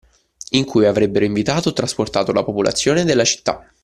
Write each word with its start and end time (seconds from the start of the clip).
In 0.53 0.65
cui 0.65 0.87
avrebbero 0.87 1.25
invitato 1.25 1.69
o 1.69 1.73
trasportato 1.73 2.31
la 2.31 2.43
popolazione 2.43 3.03
della 3.03 3.23
città. 3.23 3.69